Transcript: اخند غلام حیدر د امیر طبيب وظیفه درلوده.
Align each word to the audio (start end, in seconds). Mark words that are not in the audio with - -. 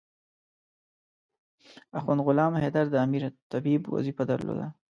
اخند 1.97 2.23
غلام 2.27 2.53
حیدر 2.63 2.85
د 2.91 2.95
امیر 3.05 3.23
طبيب 3.51 3.81
وظیفه 3.95 4.23
درلوده. 4.31 4.67